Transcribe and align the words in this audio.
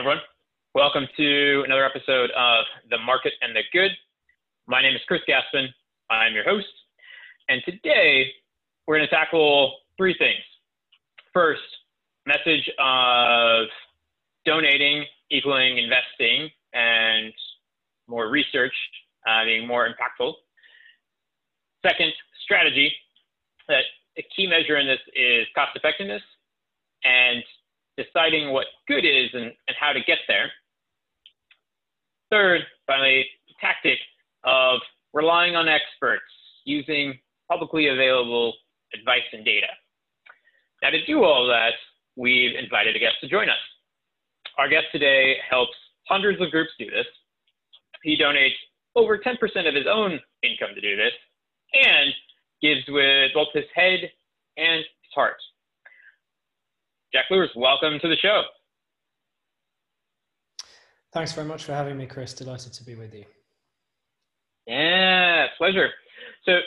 everyone. 0.00 0.22
Welcome 0.74 1.06
to 1.18 1.62
another 1.66 1.84
episode 1.84 2.30
of 2.30 2.64
The 2.88 2.96
Market 2.96 3.34
and 3.42 3.54
the 3.54 3.60
Good. 3.70 3.90
My 4.66 4.80
name 4.80 4.94
is 4.96 5.02
Chris 5.06 5.20
Gaspin. 5.28 5.66
I'm 6.08 6.32
your 6.32 6.42
host. 6.42 6.72
And 7.50 7.60
today 7.66 8.32
we're 8.86 8.96
going 8.96 9.06
to 9.06 9.14
tackle 9.14 9.74
three 9.98 10.14
things. 10.18 10.40
First, 11.34 11.60
message 12.24 12.66
of 12.78 13.66
donating 14.46 15.04
equaling 15.30 15.76
investing 15.76 16.48
and 16.72 17.34
more 18.08 18.30
research 18.30 18.72
uh, 19.28 19.44
being 19.44 19.68
more 19.68 19.86
impactful. 19.86 20.32
Second, 21.86 22.10
strategy 22.44 22.90
that 23.68 23.82
a 24.16 24.24
key 24.34 24.46
measure 24.46 24.78
in 24.78 24.86
this 24.86 25.00
is 25.14 25.46
cost 25.54 25.72
effectiveness 25.76 26.22
deciding 28.02 28.52
what 28.52 28.66
good 28.88 29.04
is 29.04 29.30
and, 29.32 29.44
and 29.44 29.76
how 29.78 29.92
to 29.92 30.00
get 30.00 30.18
there. 30.28 30.50
Third, 32.30 32.62
finally, 32.86 33.26
the 33.48 33.54
tactic 33.60 33.98
of 34.44 34.80
relying 35.12 35.56
on 35.56 35.68
experts 35.68 36.22
using 36.64 37.18
publicly 37.50 37.88
available 37.88 38.54
advice 38.94 39.26
and 39.32 39.44
data. 39.44 39.66
Now, 40.82 40.90
to 40.90 41.04
do 41.04 41.24
all 41.24 41.46
that, 41.48 41.72
we've 42.16 42.56
invited 42.56 42.96
a 42.96 42.98
guest 42.98 43.16
to 43.22 43.28
join 43.28 43.48
us. 43.48 43.58
Our 44.58 44.68
guest 44.68 44.86
today 44.92 45.36
helps 45.48 45.76
hundreds 46.08 46.40
of 46.40 46.50
groups 46.50 46.70
do 46.78 46.86
this. 46.86 47.06
He 48.02 48.16
donates 48.16 48.56
over 48.96 49.18
10% 49.18 49.34
of 49.68 49.74
his 49.74 49.86
own 49.90 50.18
income 50.42 50.70
to 50.74 50.80
do 50.80 50.96
this 50.96 51.12
and 51.74 52.12
gives 52.62 52.82
with 52.88 53.32
both 53.34 53.48
his 53.54 53.64
head 53.74 54.10
and 54.56 54.78
his 54.78 55.12
heart. 55.14 55.36
Jack 57.12 57.24
Lewars, 57.28 57.48
welcome 57.56 57.98
to 58.00 58.08
the 58.08 58.16
show. 58.16 58.42
Thanks 61.12 61.32
very 61.32 61.46
much 61.46 61.64
for 61.64 61.72
having 61.72 61.96
me, 61.96 62.06
Chris. 62.06 62.34
Delighted 62.34 62.72
to 62.72 62.84
be 62.84 62.94
with 62.94 63.12
you. 63.12 63.24
Yeah, 64.68 65.46
pleasure. 65.58 65.88
So, 66.44 66.60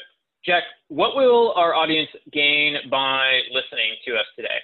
Jack, 0.45 0.63
what 0.89 1.15
will 1.15 1.53
our 1.55 1.73
audience 1.73 2.09
gain 2.33 2.75
by 2.91 3.39
listening 3.53 3.95
to 4.05 4.15
us 4.15 4.25
today? 4.35 4.59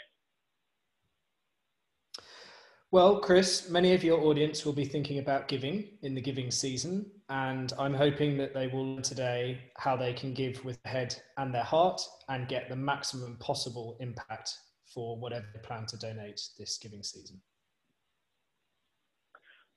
Well, 2.92 3.22
Chris, 3.22 3.70
many 3.70 3.94
of 3.94 4.04
your 4.04 4.20
audience 4.20 4.66
will 4.66 4.74
be 4.74 4.84
thinking 4.84 5.20
about 5.20 5.48
giving 5.48 5.88
in 6.02 6.14
the 6.14 6.22
giving 6.22 6.52
season, 6.52 7.10
and 7.30 7.72
I'm 7.80 7.94
hoping 7.94 8.36
that 8.40 8.54
they 8.54 8.68
will 8.68 8.96
learn 8.96 9.04
today 9.04 9.60
how 9.78 9.96
they 9.96 10.12
can 10.12 10.34
give 10.34 10.66
with 10.66 10.82
their 10.84 10.92
head 10.92 11.16
and 11.38 11.54
their 11.54 11.64
heart 11.64 12.02
and 12.28 12.50
get 12.50 12.68
the 12.68 12.76
maximum 12.76 13.38
possible 13.38 13.96
impact 14.02 14.58
for 14.94 15.18
whatever 15.18 15.46
they 15.54 15.60
plan 15.60 15.86
to 15.88 15.98
donate 15.98 16.42
this 16.58 16.78
giving 16.78 17.04
season. 17.04 17.40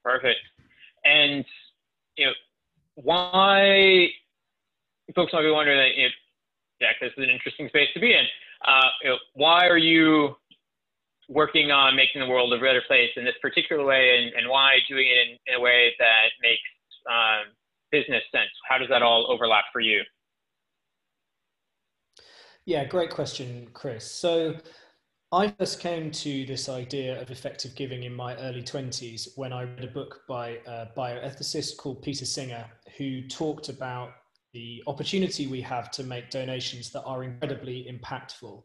Perfect. 0.05 0.41
And 1.05 1.45
you 2.17 2.27
know, 2.27 2.33
why 2.95 4.09
folks 5.15 5.33
might 5.33 5.43
be 5.43 5.51
wondering 5.51 5.93
if 5.97 6.13
Jack, 6.81 6.97
this 7.01 7.13
is 7.17 7.25
an 7.25 7.31
interesting 7.31 7.69
space 7.69 7.89
to 7.95 8.01
be 8.01 8.13
in. 8.13 8.27
Uh, 8.67 8.89
you 9.03 9.11
know, 9.11 9.17
why 9.35 9.67
are 9.69 9.79
you 9.79 10.37
working 11.29 11.71
on 11.71 11.97
making 11.97 12.21
the 12.21 12.27
world 12.27 12.53
a 12.53 12.59
better 12.59 12.83
place 12.87 13.11
in 13.17 13.25
this 13.25 13.35
particular 13.41 13.85
way, 13.85 14.19
and, 14.19 14.35
and 14.35 14.49
why 14.49 14.73
doing 14.89 15.07
it 15.07 15.29
in, 15.29 15.55
in, 15.55 15.61
a 15.61 15.61
way 15.61 15.95
that 15.99 16.29
makes 16.43 16.61
um, 17.09 17.53
business 17.91 18.23
sense? 18.33 18.51
How 18.69 18.79
does 18.79 18.89
that 18.89 19.03
all 19.03 19.31
overlap 19.31 19.65
for 19.73 19.81
you? 19.81 20.03
Yeah, 22.65 22.85
great 22.85 23.11
question, 23.11 23.69
Chris. 23.73 24.11
So 24.11 24.57
I 25.35 25.49
first 25.49 25.81
came 25.81 26.11
to 26.11 26.45
this 26.45 26.69
idea 26.69 27.19
of 27.19 27.31
effective 27.31 27.75
giving 27.75 28.03
in 28.03 28.15
my 28.15 28.37
early 28.37 28.61
20s 28.61 29.29
when 29.37 29.51
I 29.51 29.63
read 29.63 29.85
a 29.85 29.87
book 29.87 30.21
by 30.29 30.59
a 30.67 30.89
bioethicist 30.95 31.79
called 31.79 32.03
Peter 32.03 32.27
Singer, 32.27 32.67
who 32.99 33.27
talked 33.29 33.71
about 33.71 34.11
the 34.53 34.83
opportunity 34.87 35.47
we 35.47 35.63
have 35.63 35.91
to 35.93 36.05
make 36.05 36.29
donations 36.29 36.91
that 36.93 37.05
are 37.05 37.25
incredibly 37.25 37.91
impactful. 37.91 38.63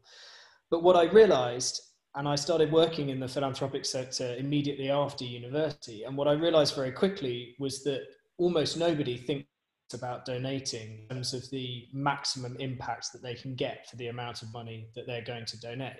But 0.69 0.83
what 0.83 0.97
I 0.97 1.03
realized, 1.03 1.79
and 2.15 2.27
I 2.27 2.35
started 2.35 2.69
working 2.69 3.11
in 3.11 3.21
the 3.21 3.29
philanthropic 3.29 3.85
sector 3.85 4.35
immediately 4.37 4.91
after 4.91 5.23
university, 5.23 6.03
and 6.03 6.17
what 6.17 6.27
I 6.27 6.33
realized 6.33 6.75
very 6.75 6.91
quickly 6.91 7.55
was 7.59 7.81
that 7.85 8.01
almost 8.37 8.75
nobody 8.75 9.15
thinks 9.15 9.47
about 9.93 10.25
donating 10.25 11.05
in 11.09 11.15
terms 11.15 11.33
of 11.33 11.49
the 11.49 11.85
maximum 11.93 12.57
impact 12.59 13.13
that 13.13 13.21
they 13.21 13.35
can 13.35 13.55
get 13.55 13.89
for 13.89 13.95
the 13.95 14.07
amount 14.07 14.41
of 14.41 14.51
money 14.51 14.89
that 14.95 15.07
they're 15.07 15.23
going 15.23 15.45
to 15.45 15.59
donate. 15.61 15.93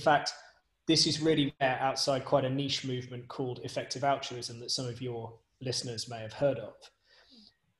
In 0.00 0.04
fact, 0.04 0.32
this 0.86 1.06
is 1.06 1.20
really 1.20 1.52
where 1.58 1.78
outside 1.78 2.24
quite 2.24 2.46
a 2.46 2.48
niche 2.48 2.86
movement 2.86 3.28
called 3.28 3.60
effective 3.64 4.02
altruism 4.02 4.58
that 4.60 4.70
some 4.70 4.86
of 4.86 5.02
your 5.02 5.34
listeners 5.60 6.08
may 6.08 6.20
have 6.20 6.32
heard 6.32 6.56
of. 6.56 6.72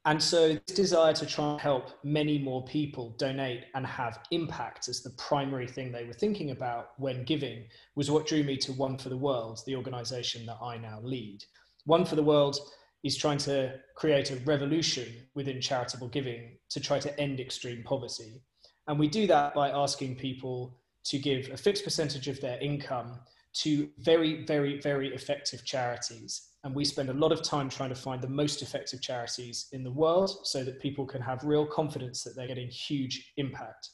And 0.05 0.23
so, 0.23 0.53
this 0.53 0.77
desire 0.77 1.15
to 1.15 1.25
try 1.25 1.53
and 1.53 1.61
help 1.63 1.93
many 2.05 2.39
more 2.39 2.63
people 2.67 3.15
donate 3.17 3.65
and 3.75 3.87
have 3.87 4.19
impact 4.33 4.87
as 4.91 5.01
the 5.01 5.17
primary 5.17 5.67
thing 5.67 5.91
they 5.91 6.05
were 6.05 6.13
thinking 6.13 6.51
about 6.51 6.91
when 6.99 7.25
giving 7.25 7.65
was 7.95 8.11
what 8.11 8.27
drew 8.27 8.43
me 8.43 8.59
to 8.59 8.75
One 8.75 8.99
for 8.99 9.09
the 9.09 9.17
World, 9.17 9.61
the 9.65 9.77
organization 9.77 10.45
that 10.45 10.59
I 10.63 10.77
now 10.77 11.01
lead. 11.03 11.43
One 11.87 12.05
for 12.05 12.17
the 12.17 12.23
World 12.23 12.59
is 13.03 13.17
trying 13.17 13.39
to 13.39 13.81
create 13.97 14.31
a 14.31 14.37
revolution 14.41 15.07
within 15.35 15.59
charitable 15.59 16.09
giving 16.09 16.59
to 16.69 16.81
try 16.81 16.99
to 16.99 17.19
end 17.19 17.41
extreme 17.41 17.83
poverty. 17.83 18.43
And 18.89 18.99
we 18.99 19.09
do 19.09 19.27
that 19.29 19.55
by 19.55 19.71
asking 19.71 20.17
people 20.17 20.80
to 21.05 21.19
give 21.19 21.51
a 21.51 21.57
fixed 21.57 21.85
percentage 21.85 22.29
of 22.29 22.41
their 22.41 22.59
income 22.61 23.21
to 23.53 23.89
very, 23.99 24.45
very, 24.45 24.81
very 24.81 25.13
effective 25.15 25.65
charities. 25.65 26.49
And 26.63 26.75
we 26.75 26.85
spend 26.85 27.09
a 27.09 27.15
lot 27.15 27.33
of 27.33 27.43
time 27.43 27.69
trying 27.69 27.89
to 27.89 27.95
find 27.95 28.23
the 28.23 28.29
most 28.29 28.63
effective 28.63 29.01
charities 29.01 29.69
in 29.73 29.83
the 29.83 29.91
world 29.91 30.47
so 30.47 30.63
that 30.63 30.81
people 30.81 31.07
can 31.07 31.23
have 31.23 31.43
real 31.43 31.67
confidence 31.67 32.23
that 32.23 32.37
they're 32.37 32.47
getting 32.47 32.69
huge 32.69 33.33
impact. 33.39 33.91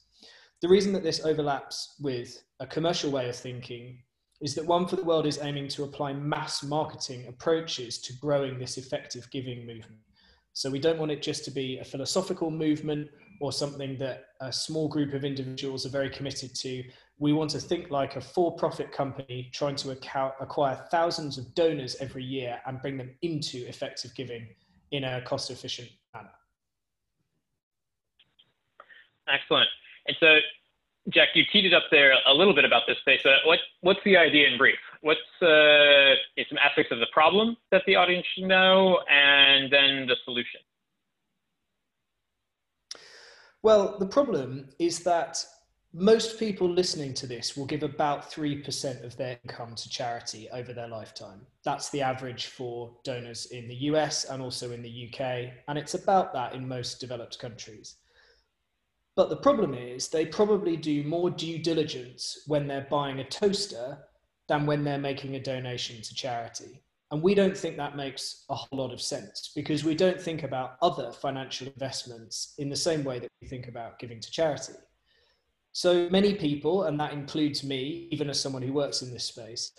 The 0.63 0.69
reason 0.69 0.93
that 0.95 1.03
this 1.03 1.25
overlaps 1.25 1.97
with 2.01 2.43
a 2.61 2.67
commercial 2.67 3.11
way 3.11 3.29
of 3.29 3.37
thinking 3.37 3.99
is 4.41 4.55
that 4.55 4.67
One 4.67 4.87
for 4.87 4.97
the 4.97 5.05
World 5.05 5.27
is 5.27 5.39
aiming 5.41 5.69
to 5.69 5.85
apply 5.85 6.13
mass 6.13 6.63
marketing 6.63 7.27
approaches 7.29 7.99
to 7.99 8.13
growing 8.21 8.59
this 8.59 8.77
effective 8.77 9.31
giving 9.31 9.67
movement. 9.67 10.01
So 10.53 10.71
we 10.71 10.79
don't 10.79 10.99
want 10.99 11.13
it 11.13 11.23
just 11.23 11.45
to 11.47 11.51
be 11.51 11.79
a 11.79 11.85
philosophical 11.85 12.51
movement 12.51 13.09
or 13.41 13.53
something 13.53 13.97
that 13.99 14.27
a 14.41 14.53
small 14.53 14.89
group 14.89 15.13
of 15.15 15.25
individuals 15.25 15.87
are 15.87 15.91
very 15.91 16.11
committed 16.11 16.55
to. 16.55 16.83
We 17.19 17.33
want 17.33 17.51
to 17.51 17.61
think 17.61 17.91
like 17.91 18.17
a 18.17 18.21
for 18.21 18.55
profit 18.57 18.93
company 18.93 19.51
trying 19.53 19.77
to 19.77 19.91
acquire 19.91 20.77
thousands 20.91 21.39
of 21.39 21.55
donors 21.55 21.97
every 22.01 22.25
year 22.25 22.61
and 22.67 22.81
bring 22.81 22.97
them 22.97 23.11
into 23.23 23.67
effective 23.67 24.15
giving 24.15 24.47
in 24.91 25.05
a 25.05 25.23
cost 25.23 25.51
efficient 25.51 25.89
manner. 26.15 26.31
Excellent. 29.29 29.69
And 30.07 30.17
so, 30.21 30.37
Jack, 31.11 31.29
you 31.35 31.45
teed 31.53 31.65
it 31.65 31.75
up 31.75 31.85
there 31.91 32.13
a 32.27 32.35
little 32.35 32.55
bit 32.55 32.65
about 32.65 32.83
this 32.87 32.99
space. 32.99 33.21
Uh, 33.25 33.37
what, 33.45 33.59
what's 33.81 34.01
the 34.05 34.17
idea 34.17 34.49
in 34.49 34.59
brief? 34.59 34.79
What's 35.01 35.21
uh, 35.41 36.15
some 36.49 36.59
aspects 36.59 36.93
of 36.93 36.99
the 36.99 37.07
problem 37.13 37.57
that 37.71 37.83
the 37.87 37.97
audience 37.97 38.27
should 38.35 38.45
know, 38.45 39.01
and 39.11 39.73
then 39.73 40.07
the 40.07 40.17
solution? 40.25 40.61
Well, 43.67 43.99
the 43.99 44.07
problem 44.07 44.69
is 44.79 45.01
that 45.01 45.45
most 45.93 46.39
people 46.39 46.71
listening 46.71 47.15
to 47.15 47.27
this 47.27 47.57
will 47.57 47.67
give 47.67 47.83
about 47.83 48.31
3% 48.31 49.03
of 49.03 49.17
their 49.17 49.41
income 49.43 49.75
to 49.75 49.89
charity 49.89 50.49
over 50.53 50.73
their 50.73 50.87
lifetime. 50.87 51.45
That's 51.65 51.91
the 51.91 52.01
average 52.01 52.47
for 52.47 52.93
donors 53.03 53.47
in 53.47 53.67
the 53.67 53.75
US 53.91 54.27
and 54.27 54.41
also 54.41 54.71
in 54.71 54.83
the 54.83 55.09
UK, 55.09 55.53
and 55.67 55.77
it's 55.77 55.95
about 55.95 56.33
that 56.33 56.55
in 56.55 56.69
most 56.69 57.01
developed 57.01 57.41
countries. 57.41 57.97
But 59.17 59.31
the 59.31 59.43
problem 59.49 59.75
is 59.75 60.07
they 60.07 60.27
probably 60.27 60.77
do 60.77 61.03
more 61.03 61.29
due 61.29 61.59
diligence 61.59 62.45
when 62.47 62.69
they're 62.69 62.87
buying 62.89 63.19
a 63.19 63.29
toaster 63.29 63.99
than 64.47 64.67
when 64.67 64.85
they're 64.85 64.97
making 64.97 65.35
a 65.35 65.43
donation 65.43 66.01
to 66.03 66.15
charity. 66.15 66.85
And 67.11 67.23
we 67.23 67.35
don't 67.35 67.57
think 67.57 67.77
that 67.77 67.97
makes 67.97 68.45
a 68.51 68.55
whole 68.55 68.79
lot 68.79 68.93
of 68.93 69.01
sense 69.01 69.53
because 69.55 69.85
we 69.85 69.95
don't 69.95 70.21
think 70.21 70.43
about 70.43 70.77
other 70.83 71.13
financial 71.13 71.69
investments 71.69 72.55
in 72.59 72.69
the 72.69 72.77
same 72.77 73.05
way 73.05 73.21
that 73.21 73.31
we 73.41 73.47
think 73.47 73.69
about 73.69 73.99
giving 74.01 74.21
to 74.21 74.31
charity. 74.31 74.73
So 75.73 76.09
many 76.11 76.35
people, 76.35 76.85
and 76.85 76.99
that 76.99 77.13
includes 77.13 77.63
me, 77.63 78.09
even 78.11 78.29
as 78.29 78.41
someone 78.41 78.63
who 78.63 78.73
works 78.73 79.03
in 79.03 79.13
this 79.13 79.25
space, 79.25 79.73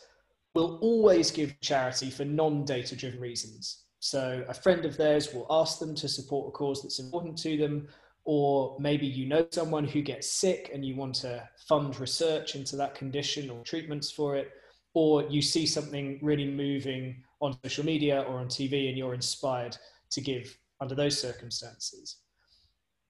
will 0.53 0.77
always 0.81 1.31
give 1.31 1.59
charity 1.59 2.09
for 2.09 2.23
non 2.23 2.63
data 2.63 2.95
driven 2.95 3.19
reasons. 3.19 3.83
So 3.99 4.45
a 4.47 4.53
friend 4.53 4.85
of 4.85 4.95
theirs 4.95 5.33
will 5.33 5.47
ask 5.49 5.79
them 5.79 5.95
to 5.95 6.07
support 6.07 6.47
a 6.47 6.51
cause 6.51 6.81
that's 6.81 6.99
important 6.99 7.37
to 7.39 7.57
them, 7.57 7.87
or 8.23 8.77
maybe 8.79 9.05
you 9.05 9.25
know 9.25 9.47
someone 9.51 9.85
who 9.85 10.01
gets 10.01 10.31
sick 10.31 10.69
and 10.73 10.85
you 10.85 10.95
want 10.95 11.15
to 11.15 11.47
fund 11.67 11.99
research 11.99 12.55
into 12.55 12.75
that 12.77 12.95
condition 12.95 13.49
or 13.49 13.63
treatments 13.63 14.11
for 14.11 14.35
it 14.35 14.51
or 14.97 15.21
you 15.29 15.43
see 15.43 15.67
something 15.67 16.17
really 16.23 16.49
moving 16.49 17.23
on 17.39 17.55
social 17.63 17.85
media 17.85 18.25
or 18.27 18.39
on 18.39 18.47
TV 18.47 18.89
and 18.89 18.97
you're 18.97 19.13
inspired 19.13 19.77
to 20.09 20.19
give 20.21 20.57
under 20.81 20.95
those 20.95 21.21
circumstances. 21.21 22.15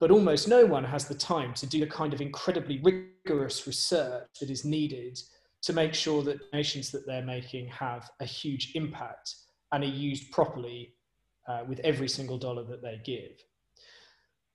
But 0.01 0.11
almost 0.11 0.49
no 0.49 0.65
one 0.65 0.83
has 0.83 1.07
the 1.07 1.15
time 1.15 1.53
to 1.53 1.65
do 1.65 1.79
the 1.79 1.87
kind 1.87 2.13
of 2.13 2.19
incredibly 2.19 2.81
rigorous 2.83 3.65
research 3.65 4.27
that 4.41 4.49
is 4.49 4.65
needed 4.65 5.17
to 5.61 5.71
make 5.71 5.93
sure 5.93 6.23
that 6.23 6.51
donations 6.51 6.91
that 6.91 7.07
they're 7.07 7.23
making 7.23 7.67
have 7.69 8.09
a 8.19 8.25
huge 8.25 8.73
impact 8.75 9.33
and 9.71 9.81
are 9.81 9.87
used 9.87 10.29
properly 10.33 10.93
uh, 11.47 11.61
with 11.69 11.79
every 11.85 12.09
single 12.09 12.37
dollar 12.37 12.65
that 12.65 12.81
they 12.81 12.99
give. 13.05 13.41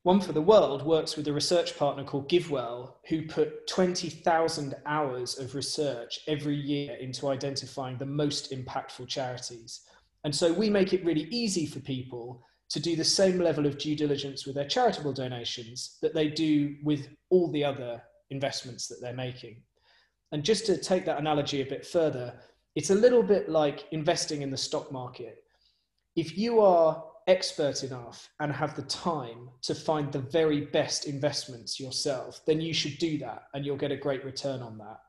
One 0.04 0.20
for 0.20 0.32
the 0.32 0.42
World 0.42 0.84
works 0.84 1.16
with 1.16 1.28
a 1.28 1.32
research 1.32 1.78
partner 1.78 2.02
called 2.02 2.28
GiveWell, 2.28 2.94
who 3.08 3.28
put 3.28 3.68
20,000 3.68 4.74
hours 4.84 5.38
of 5.38 5.54
research 5.54 6.18
every 6.26 6.56
year 6.56 6.96
into 6.96 7.28
identifying 7.28 7.98
the 7.98 8.06
most 8.06 8.50
impactful 8.50 9.06
charities. 9.06 9.82
And 10.24 10.34
so 10.34 10.52
we 10.52 10.68
make 10.68 10.92
it 10.92 11.04
really 11.04 11.28
easy 11.30 11.66
for 11.66 11.78
people 11.78 12.44
to 12.70 12.80
do 12.80 12.96
the 12.96 13.04
same 13.04 13.38
level 13.38 13.64
of 13.64 13.78
due 13.78 13.94
diligence 13.94 14.44
with 14.44 14.56
their 14.56 14.66
charitable 14.66 15.12
donations 15.12 15.98
that 16.02 16.14
they 16.14 16.26
do 16.26 16.74
with 16.82 17.06
all 17.30 17.52
the 17.52 17.64
other 17.64 18.02
investments 18.30 18.88
that 18.88 19.00
they're 19.00 19.14
making. 19.14 19.62
And 20.32 20.42
just 20.42 20.66
to 20.66 20.78
take 20.78 21.04
that 21.04 21.20
analogy 21.20 21.60
a 21.60 21.66
bit 21.66 21.86
further, 21.86 22.40
it's 22.74 22.90
a 22.90 22.94
little 22.94 23.22
bit 23.22 23.48
like 23.48 23.84
investing 23.92 24.42
in 24.42 24.50
the 24.50 24.56
stock 24.56 24.90
market. 24.90 25.44
If 26.16 26.36
you 26.36 26.60
are 26.60 27.04
expert 27.26 27.82
enough 27.82 28.28
and 28.40 28.52
have 28.52 28.74
the 28.74 28.82
time 28.82 29.48
to 29.62 29.74
find 29.74 30.12
the 30.12 30.18
very 30.18 30.62
best 30.62 31.06
investments 31.06 31.78
yourself, 31.80 32.40
then 32.46 32.60
you 32.60 32.72
should 32.72 32.98
do 32.98 33.18
that 33.18 33.44
and 33.54 33.64
you'll 33.64 33.76
get 33.76 33.92
a 33.92 33.96
great 33.96 34.24
return 34.24 34.62
on 34.62 34.78
that. 34.78 35.00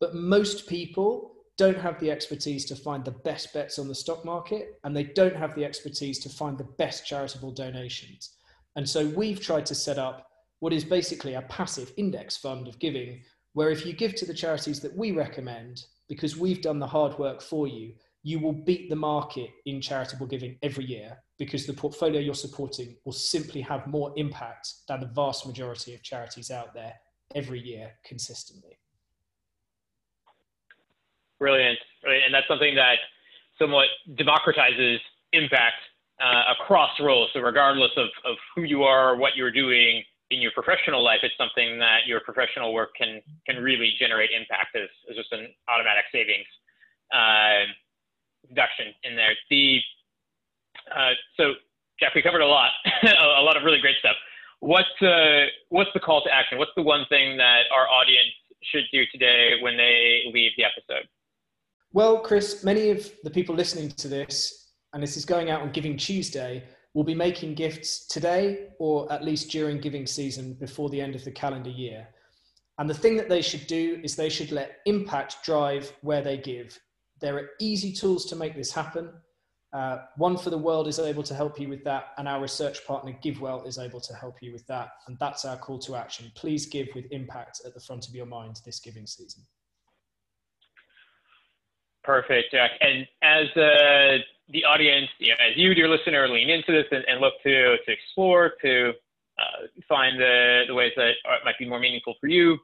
But 0.00 0.14
most 0.14 0.68
people 0.68 1.32
don't 1.56 1.78
have 1.78 2.00
the 2.00 2.10
expertise 2.10 2.64
to 2.66 2.76
find 2.76 3.04
the 3.04 3.12
best 3.12 3.52
bets 3.52 3.78
on 3.78 3.88
the 3.88 3.94
stock 3.94 4.24
market 4.24 4.78
and 4.84 4.96
they 4.96 5.04
don't 5.04 5.36
have 5.36 5.54
the 5.54 5.64
expertise 5.64 6.18
to 6.20 6.28
find 6.28 6.58
the 6.58 6.64
best 6.64 7.06
charitable 7.06 7.52
donations. 7.52 8.30
And 8.76 8.88
so 8.88 9.06
we've 9.06 9.40
tried 9.40 9.66
to 9.66 9.74
set 9.74 9.98
up 9.98 10.26
what 10.60 10.72
is 10.72 10.84
basically 10.84 11.34
a 11.34 11.42
passive 11.42 11.92
index 11.96 12.36
fund 12.36 12.66
of 12.66 12.78
giving, 12.78 13.22
where 13.52 13.70
if 13.70 13.86
you 13.86 13.92
give 13.92 14.14
to 14.16 14.26
the 14.26 14.34
charities 14.34 14.80
that 14.80 14.96
we 14.96 15.12
recommend, 15.12 15.84
because 16.08 16.36
we've 16.36 16.62
done 16.62 16.78
the 16.78 16.86
hard 16.86 17.16
work 17.18 17.40
for 17.40 17.68
you, 17.68 17.92
you 18.24 18.40
will 18.40 18.54
beat 18.54 18.88
the 18.88 18.96
market 18.96 19.50
in 19.66 19.82
charitable 19.82 20.26
giving 20.26 20.56
every 20.62 20.84
year 20.84 21.18
because 21.38 21.66
the 21.66 21.72
portfolio 21.74 22.18
you're 22.18 22.34
supporting 22.34 22.96
will 23.04 23.12
simply 23.12 23.60
have 23.60 23.86
more 23.86 24.14
impact 24.16 24.66
than 24.88 25.00
the 25.00 25.06
vast 25.06 25.46
majority 25.46 25.94
of 25.94 26.02
charities 26.02 26.50
out 26.50 26.72
there 26.72 26.94
every 27.34 27.60
year 27.60 27.92
consistently. 28.02 28.78
Brilliant. 31.38 31.78
And 32.02 32.32
that's 32.32 32.48
something 32.48 32.74
that 32.76 32.96
somewhat 33.58 33.88
democratizes 34.12 34.98
impact 35.34 35.76
uh, 36.18 36.54
across 36.58 36.98
roles. 37.00 37.28
So, 37.34 37.40
regardless 37.40 37.90
of, 37.98 38.06
of 38.24 38.36
who 38.54 38.62
you 38.62 38.84
are, 38.84 39.12
or 39.12 39.16
what 39.16 39.36
you're 39.36 39.52
doing 39.52 40.02
in 40.30 40.40
your 40.40 40.52
professional 40.52 41.04
life, 41.04 41.18
it's 41.22 41.34
something 41.36 41.78
that 41.78 42.06
your 42.06 42.20
professional 42.20 42.72
work 42.72 42.90
can, 42.96 43.20
can 43.46 43.62
really 43.62 43.92
generate 43.98 44.30
impact 44.30 44.76
as, 44.76 44.88
as 45.10 45.16
just 45.16 45.32
an 45.32 45.48
automatic 45.68 46.04
savings. 46.10 46.46
Uh, 47.12 47.68
deduction 48.48 48.94
in 49.04 49.16
there. 49.16 49.32
The 49.50 49.80
uh, 50.94 51.10
so 51.36 51.54
Jeff, 52.00 52.12
we 52.14 52.22
covered 52.22 52.40
a 52.40 52.46
lot, 52.46 52.70
a 53.02 53.42
lot 53.42 53.56
of 53.56 53.62
really 53.62 53.80
great 53.80 53.96
stuff. 53.98 54.16
What's 54.60 55.02
uh, 55.02 55.46
what's 55.68 55.90
the 55.94 56.00
call 56.00 56.22
to 56.24 56.32
action? 56.32 56.58
What's 56.58 56.72
the 56.76 56.82
one 56.82 57.06
thing 57.08 57.36
that 57.36 57.62
our 57.72 57.88
audience 57.88 58.34
should 58.62 58.84
do 58.92 59.04
today 59.12 59.52
when 59.60 59.76
they 59.76 60.22
leave 60.32 60.52
the 60.56 60.64
episode? 60.64 61.06
Well, 61.92 62.18
Chris, 62.20 62.64
many 62.64 62.90
of 62.90 63.08
the 63.22 63.30
people 63.30 63.54
listening 63.54 63.90
to 63.90 64.08
this, 64.08 64.72
and 64.92 65.02
this 65.02 65.16
is 65.16 65.24
going 65.24 65.50
out 65.50 65.62
on 65.62 65.70
Giving 65.70 65.96
Tuesday, 65.96 66.64
will 66.94 67.04
be 67.04 67.14
making 67.14 67.54
gifts 67.54 68.06
today 68.06 68.68
or 68.78 69.12
at 69.12 69.24
least 69.24 69.50
during 69.50 69.80
giving 69.80 70.06
season 70.06 70.54
before 70.54 70.88
the 70.88 71.00
end 71.00 71.14
of 71.14 71.24
the 71.24 71.30
calendar 71.30 71.70
year. 71.70 72.08
And 72.78 72.90
the 72.90 72.94
thing 72.94 73.16
that 73.16 73.28
they 73.28 73.42
should 73.42 73.66
do 73.66 74.00
is 74.02 74.16
they 74.16 74.28
should 74.28 74.50
let 74.50 74.78
impact 74.86 75.44
drive 75.44 75.92
where 76.00 76.22
they 76.22 76.38
give. 76.38 76.76
There 77.20 77.36
are 77.36 77.50
easy 77.60 77.92
tools 77.92 78.24
to 78.26 78.36
make 78.36 78.54
this 78.54 78.72
happen. 78.72 79.10
Uh, 79.72 79.98
One 80.16 80.36
for 80.36 80.50
the 80.50 80.58
World 80.58 80.86
is 80.86 80.98
able 80.98 81.24
to 81.24 81.34
help 81.34 81.58
you 81.58 81.68
with 81.68 81.82
that, 81.84 82.08
and 82.16 82.28
our 82.28 82.40
research 82.40 82.86
partner 82.86 83.16
GiveWell 83.24 83.66
is 83.66 83.78
able 83.78 84.00
to 84.00 84.14
help 84.14 84.36
you 84.40 84.52
with 84.52 84.66
that. 84.68 84.90
And 85.06 85.16
that's 85.18 85.44
our 85.44 85.56
call 85.56 85.78
to 85.80 85.96
action. 85.96 86.30
Please 86.36 86.66
give 86.66 86.88
with 86.94 87.06
impact 87.10 87.62
at 87.66 87.74
the 87.74 87.80
front 87.80 88.06
of 88.06 88.14
your 88.14 88.26
mind 88.26 88.60
this 88.64 88.78
giving 88.78 89.06
season. 89.06 89.42
Perfect, 92.04 92.52
Jack. 92.52 92.72
And 92.80 93.06
as 93.22 93.46
uh, 93.56 94.18
the 94.50 94.64
audience, 94.64 95.08
you 95.18 95.30
know, 95.30 95.36
as 95.50 95.56
you, 95.56 95.74
dear 95.74 95.88
listener, 95.88 96.28
lean 96.28 96.50
into 96.50 96.70
this 96.70 96.84
and, 96.92 97.04
and 97.08 97.20
look 97.20 97.34
to 97.42 97.76
to 97.84 97.92
explore, 97.92 98.52
to 98.62 98.92
uh, 99.38 99.66
find 99.88 100.20
the, 100.20 100.64
the 100.68 100.74
ways 100.74 100.92
that 100.96 101.12
might 101.44 101.58
be 101.58 101.66
more 101.66 101.80
meaningful 101.80 102.14
for 102.20 102.28
you, 102.28 102.58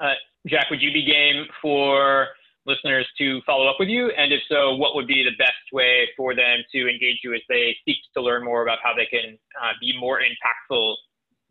uh, 0.00 0.14
Jack, 0.46 0.70
would 0.70 0.80
you 0.80 0.92
be 0.92 1.04
game 1.04 1.44
for 1.60 2.28
listeners 2.68 3.08
to 3.18 3.40
follow 3.46 3.66
up 3.66 3.76
with 3.80 3.88
you? 3.88 4.10
And 4.10 4.32
if 4.32 4.42
so, 4.48 4.76
what 4.76 4.94
would 4.94 5.08
be 5.08 5.24
the 5.24 5.36
best 5.38 5.72
way 5.72 6.08
for 6.16 6.36
them 6.36 6.60
to 6.72 6.88
engage 6.88 7.18
you 7.24 7.34
as 7.34 7.40
they 7.48 7.76
seek 7.84 7.96
to 8.14 8.22
learn 8.22 8.44
more 8.44 8.62
about 8.62 8.78
how 8.82 8.94
they 8.94 9.06
can 9.06 9.36
uh, 9.60 9.72
be 9.80 9.98
more 9.98 10.20
impactful 10.20 10.94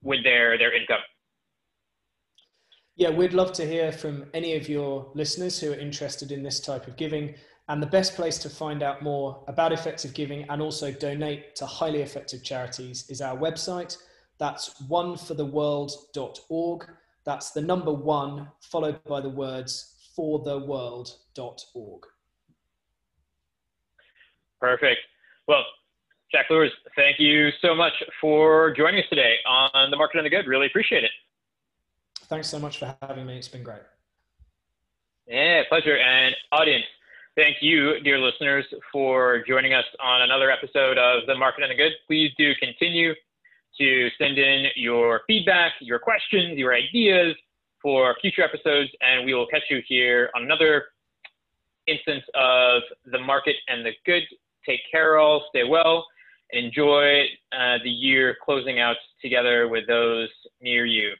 with 0.04 0.24
their, 0.24 0.58
their 0.58 0.74
income? 0.74 1.02
Yeah, 2.96 3.10
we'd 3.10 3.34
love 3.34 3.52
to 3.54 3.66
hear 3.66 3.92
from 3.92 4.28
any 4.34 4.56
of 4.56 4.70
your 4.70 5.12
listeners 5.14 5.60
who 5.60 5.74
are 5.74 5.76
interested 5.76 6.32
in 6.32 6.44
this 6.44 6.60
type 6.60 6.88
of 6.88 6.96
giving. 6.96 7.36
And 7.70 7.84
the 7.84 7.88
best 7.88 8.16
place 8.16 8.38
to 8.40 8.50
find 8.50 8.82
out 8.82 9.04
more 9.04 9.44
about 9.48 9.74
effective 9.74 10.14
giving 10.14 10.50
and 10.50 10.62
also 10.62 10.90
donate 10.92 11.56
to 11.58 11.66
highly 11.66 12.02
effective 12.02 12.42
charities 12.44 13.06
is 13.10 13.20
our 13.22 13.36
website. 13.36 13.98
That's 14.40 14.82
1fortheworld.org. 14.90 16.90
That's 17.26 17.52
the 17.52 17.62
number 17.62 17.92
one, 17.92 18.48
followed 18.62 19.04
by 19.04 19.20
the 19.20 19.30
words 19.30 19.97
fortheworld.org. 20.18 22.02
Perfect. 24.60 25.00
Well, 25.48 25.64
Jack 26.32 26.48
Lewars, 26.50 26.70
thank 26.96 27.20
you 27.20 27.50
so 27.62 27.76
much 27.76 27.94
for 28.20 28.74
joining 28.76 29.00
us 29.00 29.06
today 29.10 29.36
on 29.48 29.92
The 29.92 29.98
Market 29.98 30.18
and 30.18 30.26
the 30.26 30.30
Good. 30.30 30.48
Really 30.48 30.66
appreciate 30.66 31.04
it. 31.04 31.12
Thanks 32.24 32.50
so 32.50 32.60
much 32.60 32.80
for 32.80 32.96
having 33.02 33.26
me. 33.26 33.38
It's 33.38 33.48
been 33.48 33.64
great. 33.64 33.82
Yeah, 35.28 35.64
pleasure. 35.70 35.98
And 35.98 36.36
audience, 36.52 36.86
thank 37.36 37.58
you, 37.62 38.00
dear 38.02 38.18
listeners, 38.18 38.66
for 38.92 39.44
joining 39.48 39.74
us 39.74 39.86
on 40.04 40.24
another 40.24 40.52
episode 40.52 40.98
of 40.98 41.26
The 41.28 41.36
Market 41.36 41.64
and 41.64 41.72
the 41.72 41.76
Good. 41.76 41.94
Please 42.08 42.32
do 42.38 42.54
continue 42.56 43.14
to 43.80 44.10
send 44.18 44.38
in 44.38 44.66
your 44.76 45.22
feedback, 45.28 45.74
your 45.80 46.00
questions, 46.00 46.58
your 46.58 46.74
ideas, 46.74 47.36
for 47.88 48.18
future 48.20 48.42
episodes, 48.42 48.90
and 49.00 49.26
we 49.26 49.34
will 49.34 49.48
catch 49.48 49.62
you 49.70 49.82
here 49.88 50.30
on 50.36 50.44
another 50.44 50.88
instance 51.88 52.22
of 52.36 52.82
the 53.14 53.18
market 53.18 53.56
and 53.70 53.86
the 53.86 53.92
good. 54.06 54.24
Take 54.66 54.82
care, 54.92 55.18
all. 55.18 55.46
Stay 55.48 55.64
well. 55.64 56.06
Enjoy 56.50 57.22
uh, 57.54 57.78
the 57.86 57.90
year 57.90 58.36
closing 58.44 58.82
out 58.82 58.98
together 59.22 59.70
with 59.70 59.88
those 59.88 60.28
near 60.62 60.86
you. 60.86 61.14